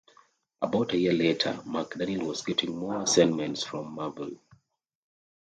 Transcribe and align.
About 0.63 0.93
a 0.93 0.97
year 0.97 1.13
later, 1.13 1.53
McDaniel 1.63 2.23
was 2.25 2.41
getting 2.41 2.75
more 2.75 3.03
assignments 3.03 3.63
from 3.63 3.93
Marvel. 3.93 4.31